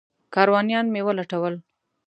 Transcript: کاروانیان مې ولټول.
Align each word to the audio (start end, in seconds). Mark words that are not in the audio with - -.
کاروانیان 0.33 0.85
مې 0.93 1.01
ولټول. 1.07 1.53